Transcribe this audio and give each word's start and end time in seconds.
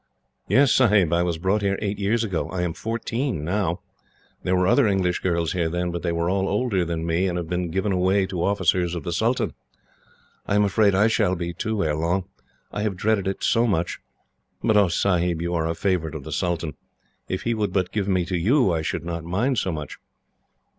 "Yes, 0.47 0.71
Sahib. 0.71 1.13
I 1.13 1.21
was 1.21 1.37
brought 1.37 1.61
here 1.61 1.77
eight 1.79 1.99
years 1.99 2.23
ago. 2.23 2.49
I 2.49 2.63
am 2.63 2.73
fourteen 2.73 3.43
now. 3.45 3.81
There 4.41 4.55
were 4.55 4.65
other 4.65 4.87
English 4.87 5.19
girls 5.19 5.51
here 5.51 5.69
then, 5.69 5.91
but 5.91 6.01
they 6.01 6.11
were 6.11 6.27
all 6.27 6.49
older 6.49 6.83
than 6.83 7.05
me, 7.05 7.27
and 7.27 7.37
have 7.37 7.47
been 7.47 7.69
given 7.69 7.91
away 7.91 8.25
to 8.25 8.43
officers 8.43 8.95
of 8.95 9.03
the 9.03 9.13
sultan. 9.13 9.53
I 10.47 10.55
am 10.55 10.63
afraid 10.63 10.95
I 10.95 11.05
shall 11.07 11.35
be, 11.35 11.53
too, 11.53 11.83
ere 11.83 11.93
long. 11.95 12.23
I 12.71 12.81
have 12.81 12.97
dreaded 12.97 13.27
it 13.27 13.43
so 13.43 13.67
much! 13.67 13.99
But 14.63 14.75
oh, 14.75 14.87
Sahib, 14.87 15.39
you 15.39 15.53
are 15.53 15.67
a 15.67 15.75
favourite 15.75 16.15
of 16.15 16.23
the 16.23 16.31
sultan. 16.31 16.73
If 17.27 17.43
he 17.43 17.53
would 17.53 17.71
but 17.71 17.91
give 17.91 18.07
me 18.07 18.25
to 18.25 18.35
you, 18.37 18.73
I 18.73 18.81
should 18.81 19.05
not 19.05 19.23
mind 19.23 19.59
so 19.59 19.71
much." 19.71 19.99